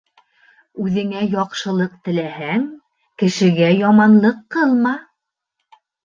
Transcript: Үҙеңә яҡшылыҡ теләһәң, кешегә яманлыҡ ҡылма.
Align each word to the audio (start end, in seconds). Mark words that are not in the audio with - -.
Үҙеңә 0.83 1.19
яҡшылыҡ 1.33 1.91
теләһәң, 2.07 2.63
кешегә 3.23 3.67
яманлыҡ 3.81 4.39
ҡылма. 4.57 4.95